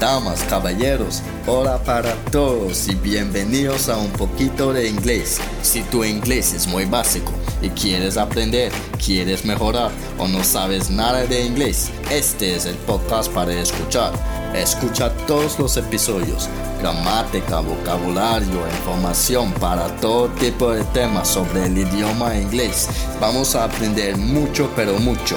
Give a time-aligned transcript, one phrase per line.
[0.00, 5.38] Damas, caballeros, hola para todos y bienvenidos a un poquito de inglés.
[5.60, 11.26] Si tu inglés es muy básico y quieres aprender, quieres mejorar o no sabes nada
[11.26, 14.14] de inglés, este es el podcast para escuchar.
[14.54, 16.48] Escucha todos los episodios,
[16.80, 22.88] gramática, vocabulario, información para todo tipo de temas sobre el idioma inglés.
[23.20, 25.36] Vamos a aprender mucho, pero mucho.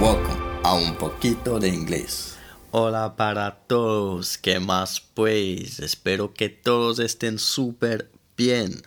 [0.00, 2.31] Welcome a un poquito de inglés.
[2.74, 5.78] Hola para todos, ¿qué más pues?
[5.78, 8.80] Espero que todos estén súper bien.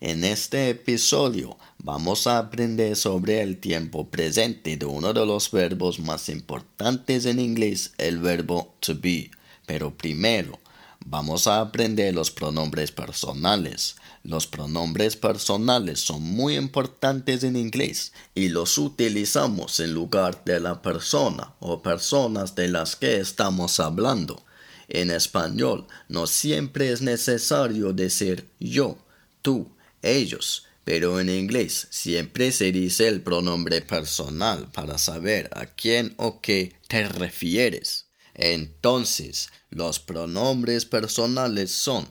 [0.00, 6.00] En este episodio vamos a aprender sobre el tiempo presente de uno de los verbos
[6.00, 9.30] más importantes en inglés, el verbo to be.
[9.64, 10.58] Pero primero,
[11.04, 13.96] vamos a aprender los pronombres personales.
[14.22, 20.82] Los pronombres personales son muy importantes en inglés y los utilizamos en lugar de la
[20.82, 24.42] persona o personas de las que estamos hablando.
[24.88, 28.98] En español no siempre es necesario decir yo,
[29.42, 29.70] tú,
[30.02, 36.40] ellos, pero en inglés siempre se dice el pronombre personal para saber a quién o
[36.40, 38.07] qué te refieres.
[38.38, 42.08] Entonces, los pronombres personales son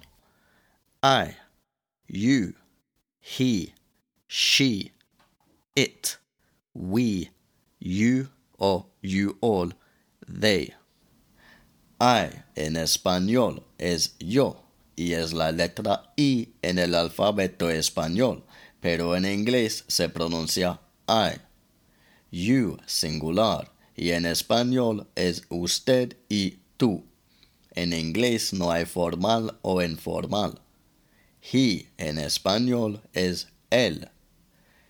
[1.02, 1.38] I,
[2.06, 2.53] you,
[3.22, 3.73] he,
[4.28, 4.92] she,
[5.73, 6.17] it,
[6.73, 7.31] we,
[7.80, 8.28] you
[8.59, 9.72] o you all,
[10.28, 10.73] they.
[11.98, 14.66] I en español es yo
[14.98, 18.44] y es la letra I en el alfabeto español,
[18.81, 21.39] pero en inglés se pronuncia I.
[22.30, 27.03] You singular y en español es usted y tú.
[27.72, 30.62] En inglés no hay formal o informal.
[31.42, 34.09] He en español es él.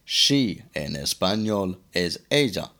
[0.05, 2.73] She en español es ella.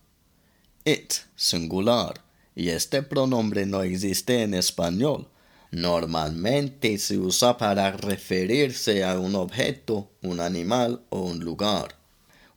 [0.86, 2.22] It singular
[2.56, 5.28] y este pronombre no existe en español.
[5.72, 11.96] Normalmente se usa para referirse a un objeto, un animal o un lugar.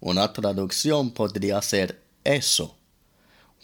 [0.01, 2.80] Una traducción podría ser eso.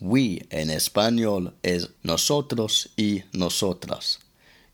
[0.01, 4.21] We en español es nosotros y nosotras.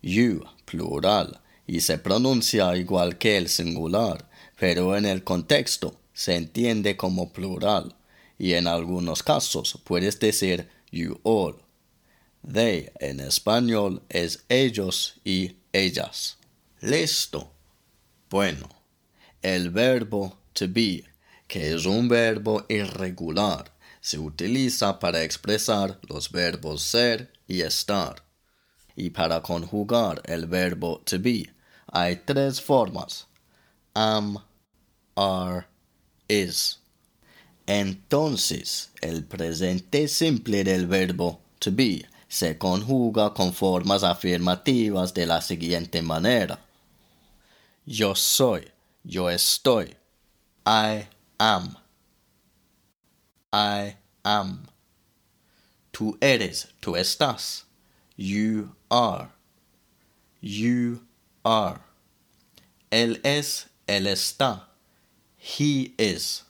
[0.02, 4.28] You, plural, y se pronuncia igual que el singular,
[4.58, 7.94] pero en el contexto se entiende como plural,
[8.38, 11.56] y en algunos casos puedes decir you all.
[12.44, 16.38] They en español es ellos y ellas.
[16.80, 17.52] Listo.
[18.28, 18.68] Bueno,
[19.42, 21.04] el verbo to be,
[21.46, 23.71] que es un verbo irregular,
[24.02, 28.22] se utiliza para expresar los verbos ser y estar.
[28.96, 31.50] Y para conjugar el verbo to be
[31.92, 33.26] hay tres formas.
[33.94, 34.38] Am,
[35.14, 35.66] are,
[36.28, 36.80] is.
[37.66, 45.40] Entonces, el presente simple del verbo to be se conjuga con formas afirmativas de la
[45.42, 46.58] siguiente manera.
[47.84, 48.69] Yo soy,
[49.04, 49.94] yo estoy.
[50.66, 51.06] I
[51.38, 51.81] am.
[53.52, 54.66] I am.
[55.92, 57.64] Tú eres, tú estás.
[58.16, 59.28] You are.
[60.40, 61.02] You
[61.44, 61.80] are.
[62.90, 64.62] Él es, él está.
[65.36, 66.44] He is.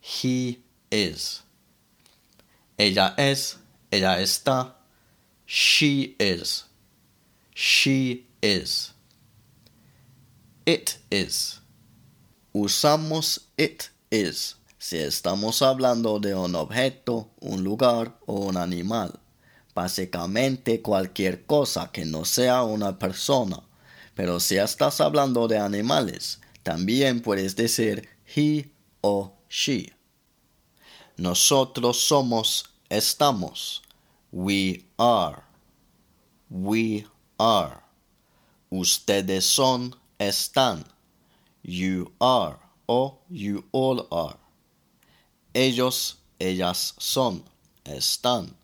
[0.00, 0.60] He
[0.90, 1.42] is.
[2.78, 3.56] Ella es,
[3.90, 4.74] ella está.
[5.46, 6.64] She is.
[7.54, 8.92] She is.
[10.64, 11.60] It is.
[12.54, 19.18] Usamos it is si estamos hablando de un objeto, un lugar o un animal.
[19.74, 23.60] Básicamente cualquier cosa que no sea una persona.
[24.14, 29.92] Pero si estás hablando de animales, también puedes decir he o she.
[31.16, 33.82] Nosotros somos, estamos.
[34.30, 35.42] We are.
[36.50, 37.06] We
[37.38, 37.80] are.
[38.70, 40.84] Ustedes son, están.
[41.62, 44.47] You are o you all are.
[45.58, 47.42] Ellos, ellas son,
[47.84, 48.54] están.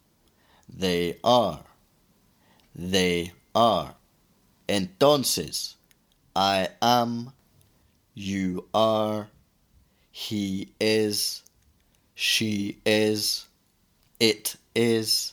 [0.68, 1.64] They are.
[2.72, 3.96] They are.
[4.68, 5.74] Entonces,
[6.36, 7.32] I am,
[8.14, 9.28] you are,
[10.12, 11.42] he is,
[12.14, 13.46] she is,
[14.20, 15.32] it is,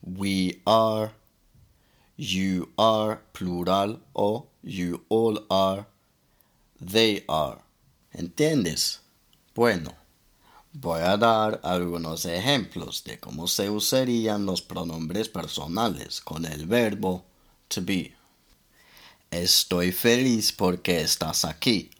[0.00, 1.10] we are,
[2.16, 5.86] you are, plural, o you all are,
[6.80, 7.58] they are.
[8.16, 9.00] ¿Entiendes?
[9.56, 10.03] Bueno.
[10.76, 17.24] Voy a dar algunos ejemplos de cómo se usarían los pronombres personales con el verbo
[17.68, 18.12] to be.
[19.30, 21.90] Estoy feliz porque estás aquí.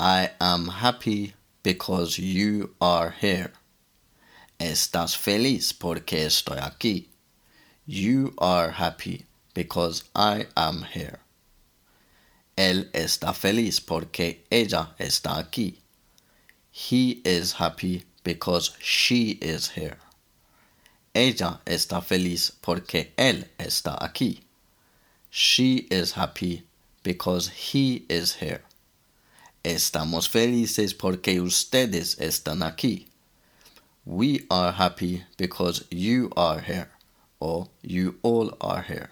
[0.00, 3.52] I am happy because you are here.
[4.58, 7.10] Estás feliz porque estoy aquí.
[7.86, 9.24] You are happy
[9.54, 11.20] because I am here.
[12.56, 15.83] Él está feliz porque ella está aquí.
[16.76, 19.98] He is happy because she is here.
[21.14, 24.40] Ella está feliz porque él está aquí.
[25.30, 26.64] She is happy
[27.04, 28.64] because he is here.
[29.62, 33.06] Estamos felices porque ustedes están aquí.
[34.04, 36.90] We are happy because you are here,
[37.38, 39.10] or you all are here.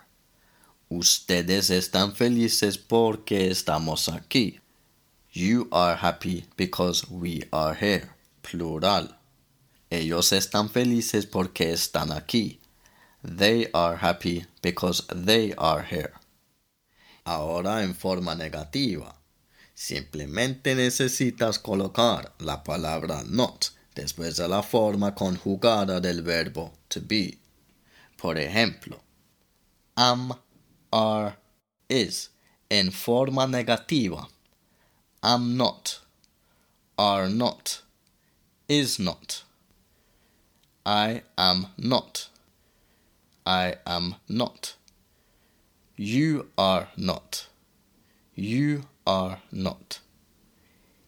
[0.91, 4.62] Ustedes están felices porque estamos aquí.
[5.35, 8.11] You are happy because we are here.
[8.43, 9.17] Plural.
[9.91, 12.59] Ellos están felices porque están aquí.
[13.25, 16.13] They are happy because they are here.
[17.25, 19.15] Ahora en forma negativa.
[19.75, 27.39] Simplemente necesitas colocar la palabra not después de la forma conjugada del verbo to be.
[28.19, 29.01] Por ejemplo,
[29.97, 30.35] am
[30.93, 31.37] are,
[31.89, 32.29] is
[32.69, 34.29] en forma negativa.
[35.23, 36.01] Am not,
[36.99, 37.83] are not,
[38.69, 39.45] is not.
[40.85, 42.29] I am not.
[43.47, 44.75] I am not.
[45.97, 47.47] You are not.
[48.35, 50.01] You are not.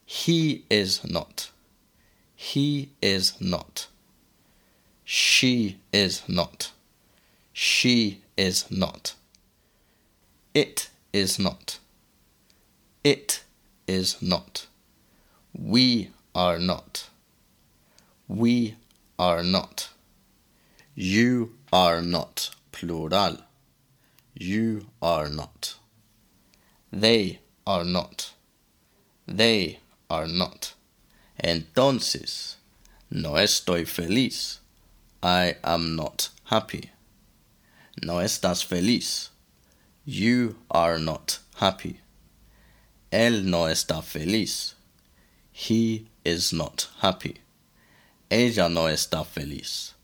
[0.04, 1.50] He is not.
[2.36, 3.88] He is not.
[5.04, 6.70] She is not.
[7.52, 9.14] She is not.
[10.54, 11.78] It is not.
[13.02, 13.43] It
[13.86, 14.66] is not.
[15.52, 17.08] We are not.
[18.28, 18.76] We
[19.18, 19.90] are not.
[20.94, 22.50] You are not.
[22.72, 23.38] Plural.
[24.34, 25.76] You are not.
[26.92, 28.32] They are not.
[29.26, 29.78] They
[30.10, 30.74] are not.
[31.42, 32.56] Entonces,
[33.10, 34.60] no estoy feliz.
[35.22, 36.90] I am not happy.
[38.02, 39.30] No estás feliz.
[40.04, 42.00] You are not happy.
[43.14, 44.74] Él no está feliz.
[45.52, 47.36] He is not happy.
[48.28, 49.94] Ella no está feliz.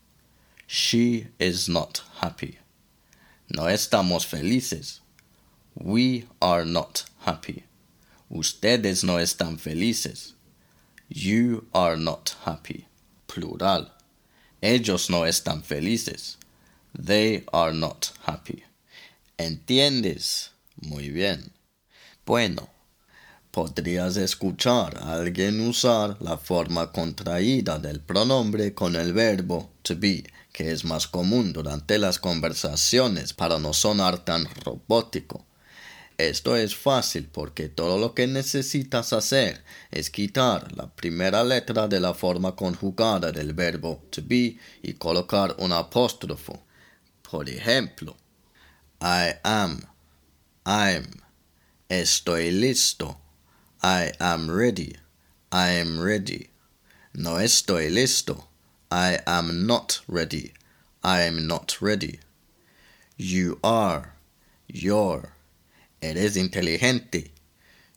[0.65, 2.59] She is not happy.
[3.49, 5.01] No estamos felices.
[5.75, 7.65] We are not happy.
[8.29, 10.33] Ustedes no están felices.
[11.09, 12.87] You are not happy.
[13.27, 13.91] Plural.
[14.63, 16.37] Ellos no están felices.
[16.97, 18.63] They are not happy.
[19.37, 20.51] ¿Entiendes?
[20.81, 21.51] Muy bien.
[22.25, 22.69] Bueno,
[23.51, 30.23] podrías escuchar a alguien usar la forma contraída del pronombre con el verbo to be,
[30.53, 35.45] que es más común durante las conversaciones para no sonar tan robótico.
[36.17, 41.99] Esto es fácil porque todo lo que necesitas hacer es quitar la primera letra de
[41.99, 46.63] la forma conjugada del verbo to be y colocar un apóstrofo.
[47.29, 48.15] Por ejemplo,
[49.01, 49.81] I am,
[50.63, 51.07] I'm,
[51.89, 53.20] estoy listo,
[53.83, 54.95] I am ready,
[55.51, 56.49] I am ready.
[57.15, 58.43] No estoy listo,
[58.91, 60.53] I am not ready,
[61.03, 62.19] I am not ready.
[63.17, 64.13] You are,
[64.67, 65.33] you're.
[65.99, 67.31] Eres inteligente.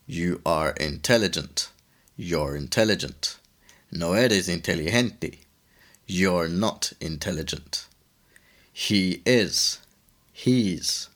[0.07, 1.69] You are intelligent.
[2.17, 3.37] You're intelligent.
[3.91, 5.39] No eres inteligente.
[6.07, 7.85] You're not intelligent.
[8.73, 9.79] He is.
[10.33, 11.09] He's.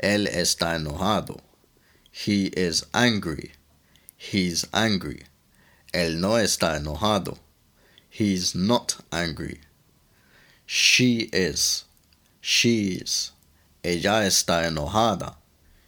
[0.00, 1.40] Él está enojado.
[2.12, 3.52] He is angry.
[4.16, 5.24] He's angry.
[5.92, 7.38] Él no está enojado.
[8.08, 9.60] He's not angry.
[10.66, 11.84] She is.
[12.40, 13.32] She She's.
[13.82, 15.36] Ella está enojada.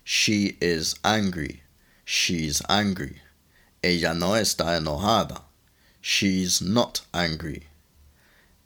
[0.05, 1.63] She is angry.
[2.05, 3.23] She's angry.
[3.83, 5.43] Ella no está enojada.
[6.01, 7.67] She's not angry.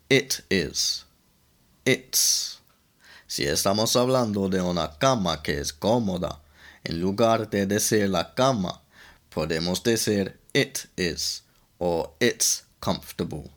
[0.09, 1.05] It is.
[1.85, 2.59] It's.
[3.27, 6.39] Si estamos hablando de una cama que es cómoda,
[6.83, 8.81] en lugar de decir la cama,
[9.31, 11.41] podemos decir it is
[11.79, 13.51] or it's comfortable.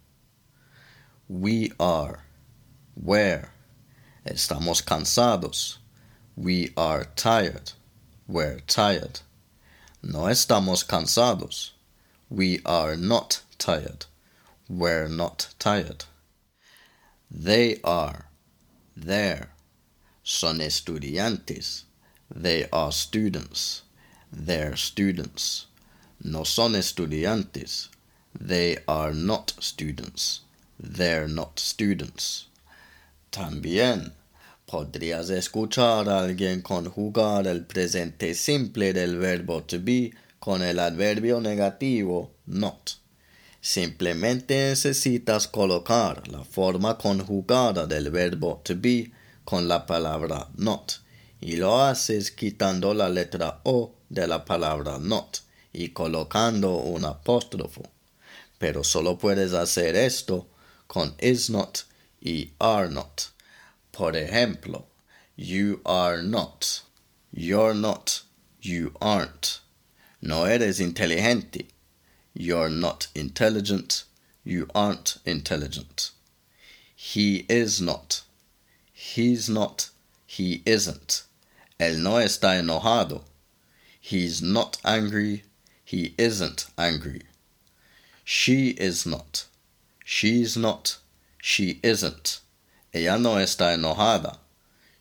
[1.28, 2.20] We are.
[2.94, 3.50] Where.
[4.24, 5.78] Estamos cansados.
[6.36, 7.72] We are tired.
[8.26, 9.20] We're tired.
[10.02, 11.72] No estamos cansados.
[12.30, 14.06] We are not tired.
[14.68, 16.04] We're not tired.
[17.30, 18.26] They are.
[18.96, 19.50] There
[20.24, 21.84] son estudiantes.
[22.34, 23.83] They are students.
[24.36, 25.66] They're students.
[26.20, 27.88] No son estudiantes.
[28.34, 30.40] They are not students.
[30.76, 32.48] They're not students.
[33.30, 34.12] También
[34.66, 41.40] podrías escuchar a alguien conjugar el presente simple del verbo to be con el adverbio
[41.40, 42.98] negativo not.
[43.60, 49.12] Simplemente necesitas colocar la forma conjugada del verbo to be
[49.44, 51.03] con la palabra not
[51.44, 55.40] y lo haces quitando la letra O de la palabra not
[55.74, 57.82] y colocando un apóstrofo.
[58.58, 60.48] Pero solo puedes hacer esto
[60.86, 61.84] con is not
[62.18, 63.28] y are not.
[63.92, 64.86] Por ejemplo,
[65.36, 66.82] you are not,
[67.30, 68.22] you're not,
[68.62, 69.60] you aren't.
[70.22, 71.66] No eres inteligente.
[72.32, 74.04] You're not intelligent.
[74.44, 76.12] You aren't intelligent.
[76.96, 78.22] He is not.
[78.94, 79.90] He's not.
[80.26, 81.24] He isn't.
[81.78, 83.24] Él no está enojado.
[84.00, 85.44] He's not angry.
[85.84, 87.22] He isn't angry.
[88.24, 89.46] She is not.
[90.04, 90.98] She's not.
[91.42, 92.40] She isn't.
[92.92, 94.38] Ella no está enojada.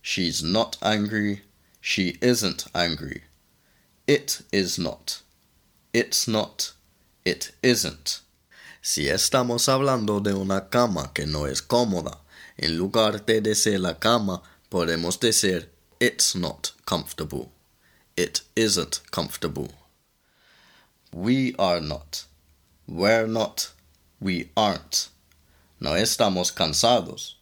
[0.01, 1.43] She's not angry.
[1.79, 3.23] She isn't angry.
[4.07, 5.21] It is not.
[5.93, 6.73] It's not.
[7.23, 8.21] It isn't.
[8.81, 12.17] Si estamos hablando de una cama que no es cómoda,
[12.57, 15.69] en lugar de decir la cama, podemos decir
[16.07, 17.53] it's not comfortable.
[18.17, 19.69] It isn't comfortable.
[21.13, 22.25] We are not.
[22.85, 23.71] We're not.
[24.19, 25.07] We aren't.
[25.79, 27.35] No estamos cansados.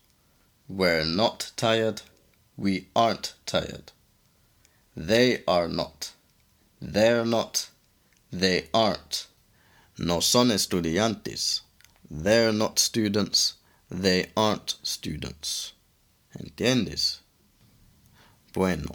[0.70, 2.04] We're not tired.
[2.56, 3.94] We aren't tired.
[4.96, 6.12] They are not.
[6.80, 7.68] They're not.
[8.32, 9.26] They aren't.
[9.98, 11.62] No son estudiantes.
[12.12, 13.56] They're not students.
[13.90, 15.74] They aren't students.
[16.38, 17.21] ¿Entiendes?
[18.54, 18.90] Bueno,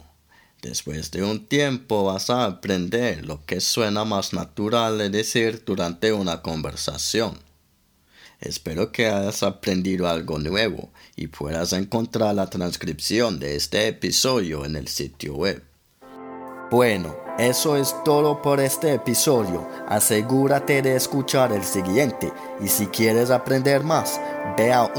[0.61, 6.13] después de un tiempo vas a aprender lo que suena más natural de decir durante
[6.13, 7.39] una conversación.
[8.39, 14.75] Espero que hayas aprendido algo nuevo y puedas encontrar la transcripción de este episodio en
[14.75, 15.63] el sitio web.
[16.69, 19.67] Bueno, eso es todo por este episodio.
[19.87, 24.19] Asegúrate de escuchar el siguiente y si quieres aprender más,
[24.57, 24.91] ve a.